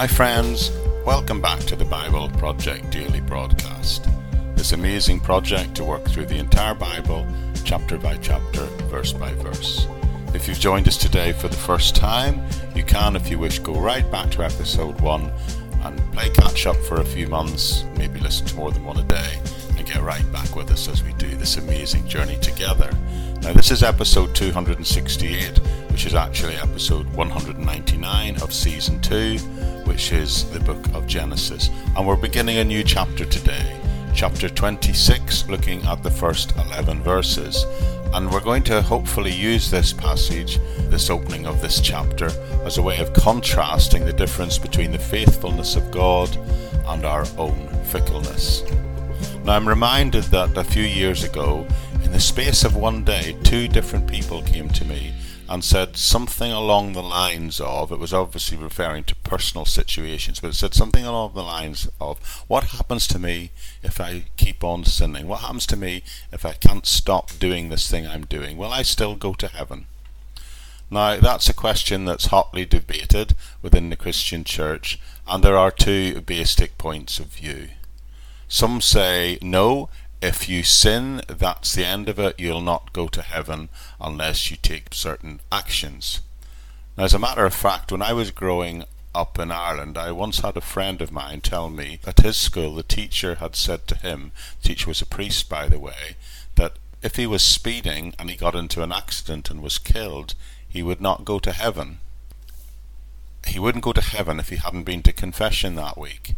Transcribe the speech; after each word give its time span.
Hi, 0.00 0.06
friends. 0.06 0.70
Welcome 1.04 1.42
back 1.42 1.58
to 1.64 1.76
the 1.76 1.84
Bible 1.84 2.30
Project 2.30 2.88
Daily 2.88 3.20
broadcast. 3.20 4.08
This 4.56 4.72
amazing 4.72 5.20
project 5.20 5.74
to 5.74 5.84
work 5.84 6.06
through 6.08 6.24
the 6.24 6.38
entire 6.38 6.72
Bible, 6.72 7.26
chapter 7.64 7.98
by 7.98 8.16
chapter, 8.16 8.64
verse 8.88 9.12
by 9.12 9.34
verse. 9.34 9.86
If 10.32 10.48
you've 10.48 10.58
joined 10.58 10.88
us 10.88 10.96
today 10.96 11.32
for 11.34 11.48
the 11.48 11.56
first 11.58 11.94
time, 11.94 12.42
you 12.74 12.82
can, 12.82 13.14
if 13.14 13.28
you 13.28 13.38
wish, 13.38 13.58
go 13.58 13.74
right 13.74 14.10
back 14.10 14.30
to 14.30 14.42
episode 14.42 14.98
1 15.02 15.32
and 15.82 16.12
play 16.14 16.30
catch 16.30 16.66
up 16.66 16.76
for 16.76 17.02
a 17.02 17.04
few 17.04 17.26
months, 17.26 17.84
maybe 17.98 18.20
listen 18.20 18.46
to 18.46 18.56
more 18.56 18.72
than 18.72 18.86
one 18.86 18.96
a 18.96 19.02
day, 19.02 19.38
and 19.76 19.86
get 19.86 20.00
right 20.00 20.32
back 20.32 20.56
with 20.56 20.70
us 20.70 20.88
as 20.88 21.04
we 21.04 21.12
do 21.14 21.28
this 21.36 21.58
amazing 21.58 22.08
journey 22.08 22.38
together. 22.38 22.90
Now, 23.42 23.52
this 23.52 23.70
is 23.70 23.82
episode 23.82 24.34
268, 24.34 25.58
which 25.90 26.06
is 26.06 26.14
actually 26.14 26.54
episode 26.54 27.06
199 27.14 28.36
of 28.40 28.54
season 28.54 28.98
2, 29.02 29.38
which 29.90 30.12
is 30.12 30.48
the 30.52 30.60
book 30.60 30.86
of 30.94 31.04
Genesis. 31.08 31.68
And 31.96 32.06
we're 32.06 32.14
beginning 32.14 32.58
a 32.58 32.64
new 32.64 32.84
chapter 32.84 33.24
today, 33.24 33.76
chapter 34.14 34.48
26, 34.48 35.48
looking 35.48 35.82
at 35.84 36.04
the 36.04 36.10
first 36.12 36.52
11 36.56 37.02
verses. 37.02 37.64
And 38.14 38.30
we're 38.30 38.38
going 38.38 38.62
to 38.64 38.82
hopefully 38.82 39.32
use 39.32 39.68
this 39.68 39.92
passage, 39.92 40.60
this 40.90 41.10
opening 41.10 41.44
of 41.44 41.60
this 41.60 41.80
chapter, 41.80 42.26
as 42.64 42.78
a 42.78 42.82
way 42.82 43.00
of 43.00 43.12
contrasting 43.14 44.04
the 44.04 44.12
difference 44.12 44.58
between 44.58 44.92
the 44.92 44.98
faithfulness 45.00 45.74
of 45.74 45.90
God 45.90 46.36
and 46.86 47.04
our 47.04 47.26
own 47.36 47.68
fickleness. 47.86 48.62
Now, 49.42 49.56
I'm 49.56 49.66
reminded 49.66 50.22
that 50.24 50.56
a 50.56 50.62
few 50.62 50.84
years 50.84 51.24
ago, 51.24 51.66
in 52.04 52.12
the 52.12 52.20
space 52.20 52.62
of 52.62 52.76
one 52.76 53.02
day, 53.02 53.36
two 53.42 53.66
different 53.66 54.06
people 54.06 54.42
came 54.42 54.68
to 54.68 54.84
me 54.84 55.12
and 55.50 55.64
said 55.64 55.96
something 55.96 56.52
along 56.52 56.92
the 56.92 57.02
lines 57.02 57.60
of, 57.60 57.90
it 57.90 57.98
was 57.98 58.14
obviously 58.14 58.56
referring 58.56 59.02
to 59.02 59.16
personal 59.16 59.64
situations, 59.64 60.38
but 60.38 60.50
it 60.50 60.54
said 60.54 60.74
something 60.74 61.04
along 61.04 61.32
the 61.34 61.42
lines 61.42 61.88
of, 62.00 62.20
What 62.46 62.64
happens 62.64 63.08
to 63.08 63.18
me 63.18 63.50
if 63.82 64.00
I 64.00 64.26
keep 64.36 64.62
on 64.62 64.84
sinning? 64.84 65.26
What 65.26 65.40
happens 65.40 65.66
to 65.66 65.76
me 65.76 66.04
if 66.30 66.46
I 66.46 66.52
can't 66.52 66.86
stop 66.86 67.32
doing 67.40 67.68
this 67.68 67.90
thing 67.90 68.06
I'm 68.06 68.26
doing? 68.26 68.56
Will 68.56 68.70
I 68.70 68.82
still 68.82 69.16
go 69.16 69.34
to 69.34 69.48
heaven? 69.48 69.86
Now, 70.88 71.18
that's 71.18 71.48
a 71.48 71.54
question 71.54 72.04
that's 72.04 72.26
hotly 72.26 72.64
debated 72.64 73.34
within 73.60 73.90
the 73.90 73.96
Christian 73.96 74.44
church, 74.44 75.00
and 75.26 75.42
there 75.42 75.58
are 75.58 75.72
two 75.72 76.20
basic 76.20 76.78
points 76.78 77.18
of 77.18 77.26
view. 77.26 77.70
Some 78.46 78.80
say, 78.80 79.36
no, 79.42 79.88
if 80.22 80.48
you 80.48 80.62
sin, 80.62 81.22
that's 81.26 81.74
the 81.74 81.84
end 81.84 82.08
of 82.08 82.18
it. 82.18 82.38
You'll 82.38 82.60
not 82.60 82.92
go 82.92 83.08
to 83.08 83.22
heaven 83.22 83.70
unless 84.00 84.50
you 84.50 84.56
take 84.56 84.92
certain 84.92 85.40
actions. 85.50 86.20
Now, 86.96 87.04
as 87.04 87.14
a 87.14 87.18
matter 87.18 87.46
of 87.46 87.54
fact, 87.54 87.90
when 87.90 88.02
I 88.02 88.12
was 88.12 88.30
growing 88.30 88.84
up 89.14 89.38
in 89.38 89.50
Ireland, 89.50 89.96
I 89.96 90.12
once 90.12 90.40
had 90.40 90.56
a 90.56 90.60
friend 90.60 91.00
of 91.00 91.10
mine 91.10 91.40
tell 91.40 91.70
me 91.70 92.00
at 92.06 92.20
his 92.20 92.36
school 92.36 92.74
the 92.74 92.82
teacher 92.82 93.36
had 93.36 93.56
said 93.56 93.86
to 93.88 93.96
him, 93.96 94.32
the 94.60 94.68
teacher 94.68 94.88
was 94.88 95.00
a 95.00 95.06
priest 95.06 95.48
by 95.48 95.68
the 95.68 95.78
way, 95.78 96.16
that 96.56 96.74
if 97.02 97.16
he 97.16 97.26
was 97.26 97.42
speeding 97.42 98.14
and 98.18 98.28
he 98.28 98.36
got 98.36 98.54
into 98.54 98.82
an 98.82 98.92
accident 98.92 99.50
and 99.50 99.62
was 99.62 99.78
killed, 99.78 100.34
he 100.68 100.82
would 100.82 101.00
not 101.00 101.24
go 101.24 101.38
to 101.38 101.52
heaven. 101.52 101.98
He 103.46 103.58
wouldn't 103.58 103.84
go 103.84 103.94
to 103.94 104.02
heaven 104.02 104.38
if 104.38 104.50
he 104.50 104.56
hadn't 104.56 104.84
been 104.84 105.02
to 105.04 105.12
confession 105.12 105.76
that 105.76 105.96
week. 105.96 106.34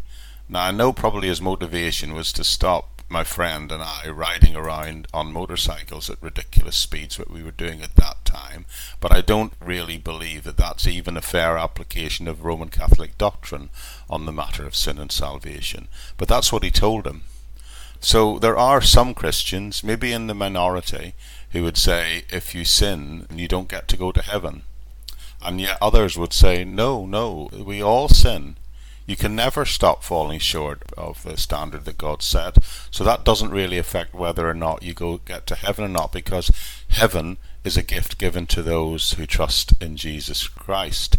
Now, 0.48 0.64
I 0.64 0.70
know 0.70 0.92
probably 0.92 1.28
his 1.28 1.40
motivation 1.40 2.14
was 2.14 2.32
to 2.34 2.44
stop 2.44 3.01
my 3.12 3.24
friend 3.24 3.70
and 3.70 3.82
I 3.82 4.08
riding 4.08 4.56
around 4.56 5.06
on 5.12 5.32
motorcycles 5.32 6.08
at 6.08 6.22
ridiculous 6.22 6.76
speeds, 6.76 7.18
what 7.18 7.30
we 7.30 7.42
were 7.42 7.50
doing 7.50 7.82
at 7.82 7.94
that 7.96 8.24
time, 8.24 8.64
but 9.00 9.12
I 9.12 9.20
don't 9.20 9.52
really 9.60 9.98
believe 9.98 10.44
that 10.44 10.56
that's 10.56 10.86
even 10.86 11.18
a 11.18 11.22
fair 11.22 11.58
application 11.58 12.26
of 12.26 12.42
Roman 12.42 12.70
Catholic 12.70 13.18
doctrine 13.18 13.68
on 14.08 14.24
the 14.24 14.32
matter 14.32 14.66
of 14.66 14.74
sin 14.74 14.98
and 14.98 15.12
salvation. 15.12 15.88
But 16.16 16.26
that's 16.28 16.50
what 16.50 16.64
he 16.64 16.70
told 16.70 17.06
him. 17.06 17.24
So 18.00 18.38
there 18.38 18.56
are 18.56 18.80
some 18.80 19.12
Christians, 19.12 19.84
maybe 19.84 20.10
in 20.12 20.26
the 20.26 20.34
minority, 20.34 21.14
who 21.50 21.62
would 21.62 21.76
say 21.76 22.24
if 22.30 22.54
you 22.54 22.64
sin, 22.64 23.26
you 23.32 23.46
don't 23.46 23.68
get 23.68 23.88
to 23.88 23.96
go 23.98 24.10
to 24.10 24.22
heaven. 24.22 24.62
And 25.42 25.60
yet 25.60 25.76
others 25.82 26.16
would 26.16 26.32
say, 26.32 26.64
no, 26.64 27.04
no, 27.04 27.50
we 27.52 27.82
all 27.82 28.08
sin. 28.08 28.56
You 29.06 29.16
can 29.16 29.34
never 29.34 29.64
stop 29.64 30.04
falling 30.04 30.38
short 30.38 30.82
of 30.96 31.22
the 31.24 31.36
standard 31.36 31.84
that 31.84 31.98
God 31.98 32.22
set. 32.22 32.58
So 32.90 33.02
that 33.04 33.24
doesn't 33.24 33.50
really 33.50 33.78
affect 33.78 34.14
whether 34.14 34.48
or 34.48 34.54
not 34.54 34.82
you 34.82 34.94
go 34.94 35.18
get 35.18 35.46
to 35.48 35.54
heaven 35.54 35.84
or 35.84 35.88
not, 35.88 36.12
because 36.12 36.50
heaven 36.88 37.38
is 37.64 37.76
a 37.76 37.82
gift 37.82 38.18
given 38.18 38.46
to 38.46 38.62
those 38.62 39.12
who 39.12 39.26
trust 39.26 39.72
in 39.80 39.96
Jesus 39.96 40.46
Christ. 40.46 41.16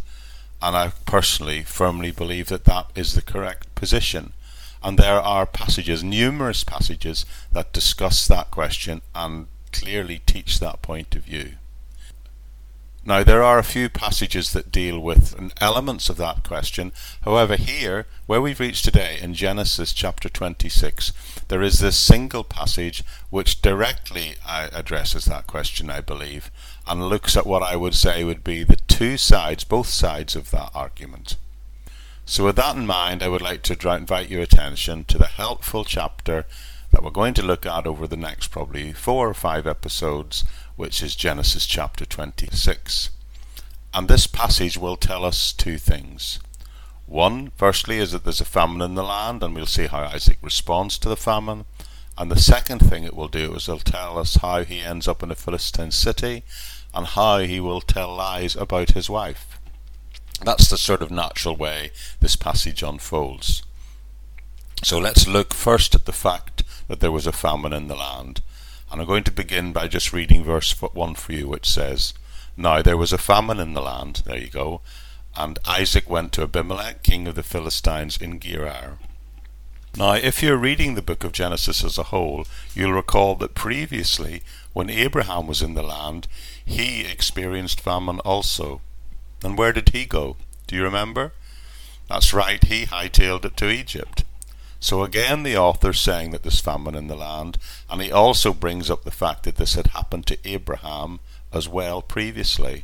And 0.62 0.78
I 0.78 0.94
personally 1.06 1.64
firmly 1.64 2.12
believe 2.12 2.48
that 2.48 2.66
that 2.66 2.88
is 2.96 3.14
the 3.14 3.22
correct 3.22 3.76
position. 3.76 4.34
And 4.82 4.98
there 4.98 5.20
are 5.20 5.46
passages, 5.46 6.04
numerous 6.04 6.64
passages, 6.64 7.26
that 7.52 7.74
discuss 7.74 8.28
that 8.28 8.52
question 8.52 9.02
and 9.14 9.48
clearly 9.72 10.22
teach 10.26 10.60
that 10.60 10.82
point 10.82 11.16
of 11.16 11.24
view. 11.24 11.54
Now, 13.06 13.22
there 13.22 13.44
are 13.44 13.60
a 13.60 13.64
few 13.64 13.90
passages 13.90 14.54
that 14.54 14.72
deal 14.72 14.98
with 14.98 15.36
elements 15.60 16.08
of 16.08 16.16
that 16.18 16.46
question. 16.46 16.94
However, 17.24 17.58
here, 17.58 18.06
where 18.28 18.40
we've 18.40 18.62
reached 18.62 18.86
today 18.86 19.20
in 19.22 19.34
Genesis 19.34 19.92
chapter 19.92 20.30
26, 20.30 21.12
there 21.50 21.62
is 21.62 21.80
this 21.80 21.98
single 21.98 22.46
passage 22.46 23.04
which 23.30 23.62
directly 23.62 24.36
uh, 24.48 24.70
addresses 24.72 25.26
that 25.26 25.48
question, 25.48 25.90
I 25.90 26.00
believe, 26.00 26.50
and 26.88 27.10
looks 27.10 27.36
at 27.36 27.46
what 27.46 27.62
I 27.62 27.76
would 27.76 27.94
say 27.94 28.24
would 28.24 28.42
be 28.42 28.64
the 28.64 28.78
two 28.78 29.18
sides, 29.18 29.66
both 29.66 29.88
sides 29.88 30.34
of 30.34 30.52
that 30.52 30.72
argument. 30.74 31.36
So, 32.26 32.46
with 32.46 32.56
that 32.56 32.78
in 32.78 32.88
mind, 32.88 33.22
I 33.22 33.28
would 33.28 33.42
like 33.42 33.64
to 33.64 33.90
invite 33.94 34.30
your 34.30 34.42
attention 34.42 35.04
to 35.06 35.18
the 35.18 35.26
helpful 35.26 35.84
chapter 35.84 36.46
that 36.92 37.04
we're 37.04 37.10
going 37.10 37.34
to 37.34 37.44
look 37.44 37.66
at 37.66 37.86
over 37.86 38.08
the 38.08 38.16
next 38.16 38.48
probably 38.48 38.94
four 38.94 39.28
or 39.28 39.34
five 39.34 39.68
episodes 39.68 40.46
which 40.76 41.04
is 41.04 41.16
Genesis 41.16 41.66
chapter 41.66 42.06
26. 42.06 43.10
And 43.94 44.08
this 44.08 44.28
passage 44.28 44.78
will 44.78 44.98
tell 44.98 45.24
us 45.24 45.54
two 45.54 45.78
things. 45.78 46.40
One, 47.06 47.52
firstly, 47.56 48.00
is 48.00 48.12
that 48.12 48.24
there's 48.24 48.42
a 48.42 48.46
famine 48.46 48.82
in 48.82 48.96
the 48.96 49.04
land, 49.04 49.44
and 49.44 49.54
we'll 49.54 49.66
see 49.66 49.88
how 49.88 50.04
Isaac 50.04 50.38
responds 50.42 50.98
to 51.00 51.10
the 51.10 51.18
famine. 51.18 51.66
And 52.18 52.32
the 52.32 52.40
second 52.40 52.80
thing 52.80 53.04
it 53.04 53.16
will 53.16 53.28
do 53.28 53.54
is 53.54 53.68
it'll 53.68 53.80
tell 53.80 54.18
us 54.18 54.36
how 54.36 54.64
he 54.64 54.80
ends 54.80 55.08
up 55.08 55.22
in 55.22 55.32
a 55.32 55.36
Philistine 55.36 55.92
city 55.92 56.44
and 56.94 57.08
how 57.08 57.40
he 57.40 57.60
will 57.60 57.82
tell 57.82 58.16
lies 58.16 58.56
about 58.56 58.92
his 58.92 59.10
wife. 59.10 59.60
That's 60.44 60.70
the 60.70 60.78
sort 60.78 61.02
of 61.02 61.12
natural 61.12 61.56
way 61.56 61.92
this 62.20 62.36
passage 62.36 62.84
unfolds. 62.84 63.64
So 64.84 65.00
let's 65.00 65.28
look 65.28 65.54
first 65.54 65.96
at 65.96 66.06
the 66.06 66.12
fact 66.12 66.64
that 66.88 67.00
there 67.00 67.12
was 67.12 67.26
a 67.26 67.32
famine 67.32 67.74
in 67.74 67.88
the 67.88 67.96
land. 67.96 68.42
And 68.94 69.02
I'm 69.02 69.08
going 69.08 69.24
to 69.24 69.32
begin 69.32 69.74
by 69.74 69.88
just 69.88 70.14
reading 70.14 70.44
verse 70.44 70.80
1 70.80 71.16
for 71.16 71.34
you, 71.34 71.48
which 71.48 71.68
says, 71.68 72.14
Now 72.56 72.84
there 72.84 72.96
was 72.96 73.12
a 73.12 73.18
famine 73.18 73.60
in 73.60 73.74
the 73.74 73.82
land, 73.82 74.22
there 74.24 74.38
you 74.38 74.52
go, 74.52 74.82
and 75.36 75.58
Isaac 75.66 76.08
went 76.08 76.32
to 76.34 76.44
Abimelech, 76.44 77.02
king 77.02 77.28
of 77.28 77.34
the 77.34 77.42
Philistines, 77.42 78.18
in 78.18 78.40
Gerar. 78.40 79.00
Now, 79.98 80.14
if 80.14 80.44
you're 80.44 80.58
reading 80.58 80.94
the 80.94 81.02
book 81.02 81.24
of 81.24 81.32
Genesis 81.32 81.84
as 81.84 81.98
a 81.98 82.04
whole, 82.04 82.46
you'll 82.76 82.94
recall 82.94 83.34
that 83.38 83.56
previously, 83.56 84.44
when 84.74 84.92
Abraham 84.92 85.48
was 85.48 85.64
in 85.64 85.74
the 85.74 85.82
land, 85.82 86.28
he 86.64 87.04
experienced 87.04 87.82
famine 87.82 88.20
also. 88.20 88.80
And 89.44 89.58
where 89.58 89.74
did 89.74 89.90
he 89.90 90.06
go? 90.06 90.38
Do 90.68 90.76
you 90.76 90.84
remember? 90.84 91.34
That's 92.10 92.32
right, 92.32 92.64
he 92.64 92.86
hightailed 92.86 93.44
it 93.44 93.58
to 93.58 93.72
Egypt. 93.72 94.23
So 94.84 95.02
again, 95.04 95.44
the 95.44 95.56
author's 95.56 96.02
saying 96.02 96.32
that 96.32 96.44
there's 96.44 96.60
famine 96.60 96.94
in 96.94 97.08
the 97.08 97.16
land, 97.16 97.58
and 97.90 98.02
he 98.02 98.12
also 98.12 98.52
brings 98.52 98.90
up 98.90 99.06
the 99.06 99.12
fact 99.12 99.44
that 99.44 99.56
this 99.56 99.76
had 99.76 99.88
happened 99.88 100.28
to 100.28 100.38
Abraham 100.44 101.22
as 101.54 101.70
well 101.70 102.02
previously. 102.02 102.84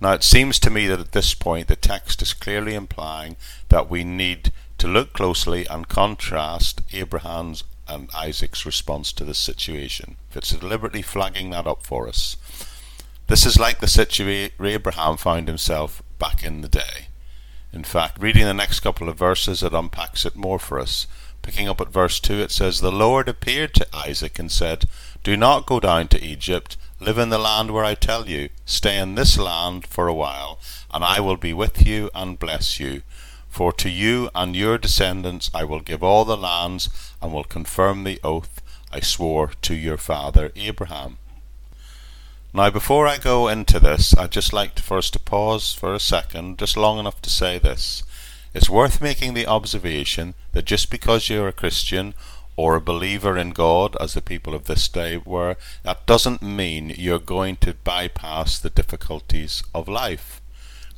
Now, 0.00 0.14
it 0.14 0.24
seems 0.24 0.58
to 0.60 0.70
me 0.70 0.86
that 0.86 1.00
at 1.00 1.12
this 1.12 1.34
point 1.34 1.68
the 1.68 1.76
text 1.76 2.22
is 2.22 2.32
clearly 2.32 2.74
implying 2.74 3.36
that 3.68 3.90
we 3.90 4.04
need 4.04 4.52
to 4.78 4.88
look 4.88 5.12
closely 5.12 5.66
and 5.66 5.86
contrast 5.86 6.80
Abraham's 6.94 7.62
and 7.86 8.08
Isaac's 8.14 8.64
response 8.64 9.12
to 9.12 9.24
this 9.24 9.38
situation. 9.38 10.16
It's 10.34 10.52
deliberately 10.52 11.02
flagging 11.02 11.50
that 11.50 11.66
up 11.66 11.84
for 11.84 12.08
us. 12.08 12.38
This 13.26 13.44
is 13.44 13.58
like 13.58 13.80
the 13.80 13.86
situation 13.86 14.54
Abraham 14.58 15.18
found 15.18 15.46
himself 15.46 16.02
back 16.18 16.42
in 16.42 16.62
the 16.62 16.68
day. 16.70 17.08
In 17.72 17.84
fact, 17.84 18.20
reading 18.20 18.44
the 18.44 18.52
next 18.52 18.80
couple 18.80 19.08
of 19.08 19.16
verses, 19.16 19.62
it 19.62 19.72
unpacks 19.72 20.26
it 20.26 20.36
more 20.36 20.58
for 20.58 20.78
us. 20.78 21.06
Picking 21.40 21.68
up 21.68 21.80
at 21.80 21.88
verse 21.88 22.20
2, 22.20 22.34
it 22.34 22.50
says, 22.50 22.80
The 22.80 22.92
Lord 22.92 23.28
appeared 23.28 23.72
to 23.74 23.96
Isaac 23.96 24.38
and 24.38 24.52
said, 24.52 24.84
Do 25.24 25.36
not 25.36 25.66
go 25.66 25.80
down 25.80 26.08
to 26.08 26.22
Egypt. 26.22 26.76
Live 27.00 27.18
in 27.18 27.30
the 27.30 27.38
land 27.38 27.70
where 27.70 27.84
I 27.84 27.94
tell 27.94 28.28
you. 28.28 28.50
Stay 28.66 28.98
in 28.98 29.14
this 29.14 29.38
land 29.38 29.86
for 29.86 30.06
a 30.06 30.14
while, 30.14 30.60
and 30.92 31.02
I 31.02 31.18
will 31.20 31.38
be 31.38 31.52
with 31.54 31.86
you 31.86 32.10
and 32.14 32.38
bless 32.38 32.78
you. 32.78 33.02
For 33.48 33.72
to 33.72 33.88
you 33.88 34.30
and 34.34 34.54
your 34.54 34.78
descendants 34.78 35.50
I 35.52 35.64
will 35.64 35.80
give 35.80 36.02
all 36.02 36.24
the 36.24 36.36
lands, 36.36 36.90
and 37.20 37.32
will 37.32 37.44
confirm 37.44 38.04
the 38.04 38.20
oath 38.22 38.60
I 38.92 39.00
swore 39.00 39.52
to 39.62 39.74
your 39.74 39.96
father 39.96 40.52
Abraham. 40.54 41.16
Now, 42.54 42.68
before 42.68 43.06
I 43.06 43.16
go 43.16 43.48
into 43.48 43.80
this, 43.80 44.14
I'd 44.14 44.30
just 44.30 44.52
like 44.52 44.74
to 44.74 44.82
first 44.82 45.14
to 45.14 45.18
pause 45.18 45.72
for 45.72 45.94
a 45.94 45.98
second, 45.98 46.58
just 46.58 46.76
long 46.76 46.98
enough 46.98 47.22
to 47.22 47.30
say 47.30 47.58
this. 47.58 48.02
it's 48.52 48.68
worth 48.68 49.00
making 49.00 49.32
the 49.32 49.46
observation 49.46 50.34
that 50.52 50.66
just 50.66 50.90
because 50.90 51.30
you're 51.30 51.48
a 51.48 51.52
Christian 51.54 52.12
or 52.54 52.76
a 52.76 52.80
believer 52.82 53.38
in 53.38 53.52
God, 53.52 53.96
as 53.98 54.12
the 54.12 54.20
people 54.20 54.54
of 54.54 54.64
this 54.66 54.86
day 54.86 55.16
were, 55.16 55.56
that 55.82 56.04
doesn't 56.04 56.42
mean 56.42 56.94
you're 56.98 57.18
going 57.18 57.56
to 57.56 57.72
bypass 57.72 58.58
the 58.58 58.68
difficulties 58.68 59.62
of 59.74 59.88
life. 59.88 60.42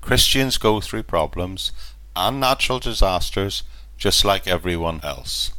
Christians 0.00 0.58
go 0.58 0.80
through 0.80 1.04
problems 1.04 1.70
and 2.16 2.40
natural 2.40 2.80
disasters 2.80 3.62
just 3.96 4.24
like 4.24 4.48
everyone 4.48 5.00
else. 5.04 5.52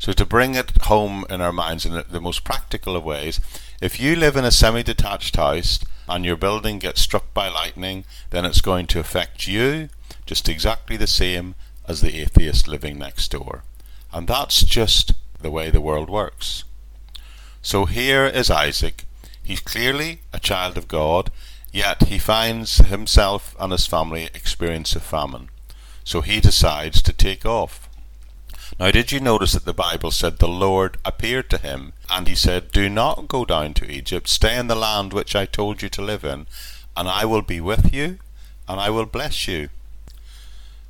So, 0.00 0.14
to 0.14 0.24
bring 0.24 0.54
it 0.54 0.72
home 0.84 1.26
in 1.28 1.42
our 1.42 1.52
minds 1.52 1.84
in 1.84 2.02
the 2.10 2.20
most 2.22 2.42
practical 2.42 2.96
of 2.96 3.04
ways, 3.04 3.38
if 3.82 4.00
you 4.00 4.16
live 4.16 4.34
in 4.34 4.46
a 4.46 4.50
semi 4.50 4.82
detached 4.82 5.36
house 5.36 5.78
and 6.08 6.24
your 6.24 6.36
building 6.36 6.78
gets 6.78 7.02
struck 7.02 7.32
by 7.34 7.50
lightning, 7.50 8.04
then 8.30 8.46
it's 8.46 8.62
going 8.62 8.86
to 8.88 8.98
affect 8.98 9.46
you 9.46 9.90
just 10.24 10.48
exactly 10.48 10.96
the 10.96 11.06
same 11.06 11.54
as 11.86 12.00
the 12.00 12.18
atheist 12.18 12.66
living 12.66 12.98
next 12.98 13.30
door. 13.30 13.62
And 14.10 14.26
that's 14.26 14.62
just 14.62 15.12
the 15.38 15.50
way 15.50 15.68
the 15.68 15.82
world 15.82 16.08
works. 16.08 16.64
So 17.60 17.84
here 17.84 18.24
is 18.24 18.50
Isaac. 18.50 19.04
He's 19.42 19.60
clearly 19.60 20.22
a 20.32 20.40
child 20.40 20.78
of 20.78 20.88
God, 20.88 21.30
yet 21.72 22.04
he 22.04 22.18
finds 22.18 22.78
himself 22.78 23.54
and 23.60 23.70
his 23.70 23.86
family 23.86 24.30
experience 24.34 24.96
a 24.96 25.00
famine. 25.00 25.50
So 26.04 26.22
he 26.22 26.40
decides 26.40 27.02
to 27.02 27.12
take 27.12 27.44
off. 27.44 27.89
Now, 28.78 28.90
did 28.90 29.12
you 29.12 29.20
notice 29.20 29.52
that 29.52 29.64
the 29.64 29.74
Bible 29.74 30.10
said 30.10 30.38
the 30.38 30.48
Lord 30.48 30.96
appeared 31.04 31.50
to 31.50 31.58
him, 31.58 31.92
and 32.08 32.28
he 32.28 32.34
said, 32.34 32.72
Do 32.72 32.88
not 32.88 33.28
go 33.28 33.44
down 33.44 33.74
to 33.74 33.90
Egypt, 33.90 34.28
stay 34.28 34.56
in 34.56 34.68
the 34.68 34.74
land 34.74 35.12
which 35.12 35.34
I 35.34 35.44
told 35.44 35.82
you 35.82 35.88
to 35.90 36.02
live 36.02 36.24
in, 36.24 36.46
and 36.96 37.08
I 37.08 37.24
will 37.24 37.42
be 37.42 37.60
with 37.60 37.92
you, 37.92 38.18
and 38.68 38.80
I 38.80 38.90
will 38.90 39.06
bless 39.06 39.48
you. 39.48 39.68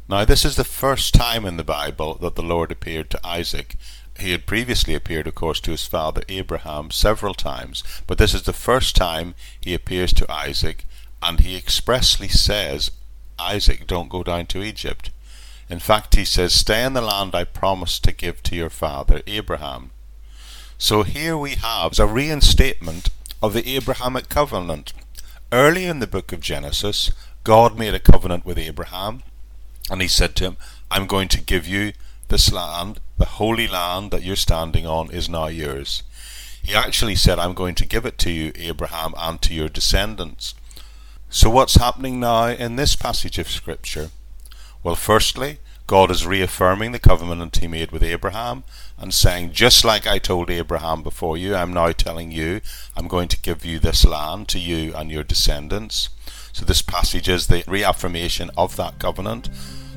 Now, 0.09 0.25
this 0.25 0.45
is 0.45 0.57
the 0.57 0.65
first 0.65 1.15
time 1.15 1.47
in 1.47 1.57
the 1.57 1.65
Bible 1.65 2.15
that 2.15 2.35
the 2.35 2.43
Lord 2.43 2.71
appeared 2.71 3.11
to 3.11 3.27
Isaac. 3.27 3.77
He 4.19 4.33
had 4.33 4.45
previously 4.45 4.95
appeared, 4.95 5.27
of 5.27 5.35
course, 5.35 5.61
to 5.61 5.71
his 5.71 5.87
father 5.87 6.23
Abraham 6.29 6.91
several 6.91 7.33
times, 7.33 7.83
but 8.07 8.19
this 8.19 8.35
is 8.35 8.43
the 8.43 8.53
first 8.53 8.95
time 8.95 9.35
he 9.61 9.73
appears 9.73 10.13
to 10.15 10.31
Isaac, 10.31 10.85
and 11.23 11.41
he 11.41 11.57
expressly 11.57 12.29
says, 12.29 12.91
Isaac, 13.39 13.87
don't 13.87 14.11
go 14.11 14.23
down 14.23 14.47
to 14.47 14.63
Egypt. 14.63 15.11
In 15.71 15.79
fact, 15.79 16.17
he 16.17 16.25
says, 16.25 16.53
Stay 16.53 16.85
in 16.85 16.95
the 16.95 17.01
land 17.01 17.35
I 17.35 17.45
promised 17.45 18.03
to 18.05 18.13
give 18.13 18.43
to 18.43 18.57
your 18.57 18.71
father 18.71 19.23
Abraham. 19.29 19.93
So 20.79 21.05
here 21.05 21.37
we 21.37 21.53
have 21.55 21.99
a 21.99 22.07
reinstatement 22.07 23.11
of 23.41 23.55
the 23.55 23.77
Abrahamic 23.77 24.29
covenant. 24.29 24.93
Early 25.53 25.85
in 25.85 26.01
the 26.01 26.07
book 26.09 26.33
of 26.33 26.41
Genesis, 26.41 27.13
God 27.45 27.79
made 27.79 27.95
a 27.95 28.01
covenant 28.01 28.45
with 28.45 28.59
Abraham 28.59 29.23
and 29.91 30.03
he 30.03 30.09
said 30.09 30.35
to 30.37 30.45
him, 30.45 30.57
I'm 30.91 31.07
going 31.07 31.29
to 31.29 31.41
give 31.41 31.67
you 31.67 31.93
this 32.29 32.53
land, 32.53 33.01
the 33.19 33.25
holy 33.25 33.67
land 33.67 34.11
that 34.11 34.23
you're 34.23 34.37
standing 34.37 34.87
on 34.87 35.11
is 35.11 35.29
now 35.29 35.47
yours. 35.47 36.03
He 36.63 36.75
actually 36.75 37.17
said, 37.17 37.39
I'm 37.39 37.55
going 37.55 37.75
to 37.77 37.87
give 37.87 38.07
it 38.07 38.19
to 38.19 38.31
you, 38.31 38.53
Abraham, 38.57 39.15
and 39.17 39.41
to 39.43 39.55
your 39.55 39.69
descendants. 39.69 40.55
So 41.29 41.49
what's 41.49 41.75
happening 41.75 42.21
now 42.21 42.49
in 42.49 42.77
this 42.77 42.97
passage 42.97 43.39
of 43.39 43.49
Scripture? 43.49 44.11
Well, 44.83 44.95
firstly, 44.95 45.59
God 45.87 46.11
is 46.11 46.27
reaffirming 46.27 46.93
the 46.93 46.99
covenant 46.99 47.57
he 47.57 47.67
made 47.67 47.91
with 47.91 48.03
Abraham 48.03 48.65
and 48.99 49.13
saying, 49.13 49.53
just 49.53 49.85
like 49.85 50.07
I 50.07 50.19
told 50.19 50.51
Abraham 50.51 51.03
before 51.03 51.37
you, 51.37 51.55
I'm 51.55 51.73
now 51.73 51.93
telling 51.93 52.31
you, 52.31 52.61
I'm 52.97 53.09
going 53.09 53.29
to 53.29 53.41
give 53.41 53.65
you 53.65 53.79
this 53.79 54.05
land 54.05 54.49
to 54.49 54.59
you 54.59 54.95
and 54.95 55.11
your 55.11 55.25
descendants. 55.25 56.09
So 56.53 56.65
this 56.65 56.83
passage 56.83 57.29
is 57.29 57.47
the 57.47 57.65
reaffirmation 57.67 58.51
of 58.57 58.77
that 58.77 58.99
covenant 58.99 59.51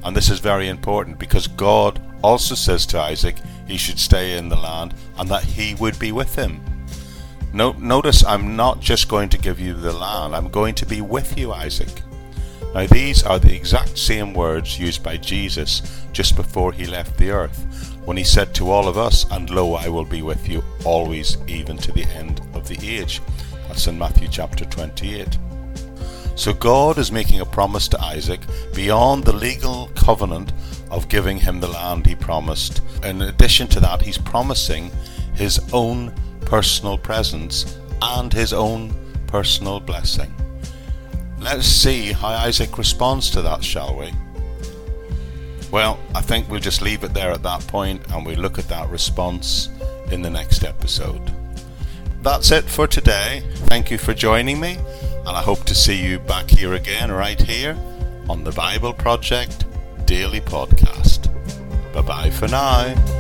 and 0.04 0.16
this 0.16 0.30
is 0.30 0.40
very 0.40 0.68
important 0.68 1.18
because 1.18 1.48
God 1.48 2.02
also 2.24 2.56
says 2.56 2.86
to 2.88 3.00
Isaac 3.00 3.38
he 3.68 3.78
should 3.78 4.00
stay 4.00 4.38
in 4.38 4.50
the 4.50 4.56
land 4.56 4.94
and 5.18 5.30
that 5.30 5.44
he 5.44 5.76
would 5.76 5.98
be 5.98 6.12
with 6.12 6.36
him. 6.36 6.62
notice 7.54 8.26
I'm 8.26 8.56
not 8.56 8.82
just 8.82 9.08
going 9.08 9.30
to 9.30 9.38
give 9.38 9.60
you 9.60 9.74
the 9.74 9.94
land, 9.94 10.36
I'm 10.36 10.50
going 10.50 10.76
to 10.76 10.86
be 10.86 11.02
with 11.02 11.38
you, 11.38 11.54
Isaac. 11.54 12.02
Now, 12.74 12.88
these 12.88 13.24
are 13.24 13.38
the 13.38 13.56
exact 13.56 13.98
same 13.98 14.34
words 14.34 14.80
used 14.80 15.04
by 15.04 15.18
Jesus 15.18 15.82
just 16.12 16.36
before 16.36 16.72
he 16.72 16.86
left 16.86 17.18
the 17.18 17.30
earth, 17.30 17.96
when 18.06 18.18
he 18.18 18.24
said 18.24 18.56
to 18.56 18.72
all 18.72 18.88
of 18.88 18.98
us, 18.98 19.26
And 19.30 19.50
lo, 19.50 19.76
I 19.76 19.90
will 19.90 20.06
be 20.06 20.24
with 20.24 20.50
you 20.50 20.64
always, 20.84 21.38
even 21.48 21.78
to 21.78 21.92
the 21.92 22.06
end 22.06 22.42
of 22.54 22.68
the 22.68 22.98
age. 22.98 23.22
That's 23.68 23.88
in 23.88 23.98
Matthew 23.98 24.28
chapter 24.28 24.66
28. 24.66 25.38
So 26.36 26.52
God 26.52 26.98
is 26.98 27.12
making 27.12 27.42
a 27.42 27.46
promise 27.46 27.88
to 27.90 28.02
Isaac 28.02 28.42
beyond 28.74 29.24
the 29.24 29.34
legal 29.34 29.92
covenant 29.96 30.52
of 30.90 31.10
giving 31.10 31.38
him 31.38 31.60
the 31.60 31.68
land 31.68 32.08
he 32.08 32.16
promised. 32.16 32.82
In 33.04 33.22
addition 33.22 33.68
to 33.68 33.80
that, 33.82 34.02
he's 34.02 34.18
promising 34.18 34.92
his 35.36 35.60
own 35.74 36.12
personal 36.42 36.98
presence 36.98 37.78
and 38.02 38.34
his 38.34 38.52
own 38.52 38.94
personal 39.28 39.80
blessing. 39.80 40.34
Let's 41.44 41.68
see 41.68 42.14
how 42.14 42.30
Isaac 42.30 42.78
responds 42.78 43.30
to 43.32 43.42
that, 43.42 43.64
shall 43.64 43.98
we? 43.98 44.12
Well, 45.72 46.00
I 46.16 46.22
think 46.22 46.50
we'll 46.50 46.62
just 46.62 46.82
leave 46.82 47.04
it 47.04 47.14
there 47.14 47.32
at 47.32 47.44
that 47.44 47.68
point 47.68 48.02
and 48.12 48.26
we'll 48.26 48.40
look 48.40 48.58
at 48.58 48.70
that 48.70 48.90
response 48.90 49.70
in 50.12 50.22
the 50.22 50.30
next 50.30 50.64
episode. 50.64 51.22
That's 52.22 52.52
it 52.52 52.64
for 52.64 52.88
today. 52.88 53.44
Thank 53.68 53.92
you 53.92 53.98
for 53.98 54.14
joining 54.14 54.60
me 54.60 54.78
and 55.26 55.30
I 55.30 55.42
hope 55.42 55.64
to 55.66 55.76
see 55.76 56.02
you 56.02 56.20
back 56.20 56.50
here 56.50 56.76
again, 56.76 57.12
right 57.12 57.42
here 57.42 57.78
on 58.30 58.44
the 58.44 58.52
Bible 58.52 58.94
Project 58.94 59.66
Daily 60.06 60.42
Podcast. 60.42 61.28
Bye 61.94 62.02
bye 62.02 62.30
for 62.30 62.48
now. 62.48 63.13